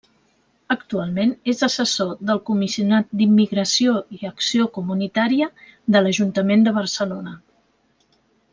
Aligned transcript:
Actualment 0.75 1.33
és 1.51 1.59
assessor 1.67 2.13
del 2.29 2.41
Comissionat 2.47 3.11
d'Immigració 3.19 3.93
i 4.17 4.25
Acció 4.31 4.65
Comunitària 4.79 5.49
de 5.97 6.03
l'ajuntament 6.07 6.67
de 6.69 6.75
Barcelona. 6.81 7.37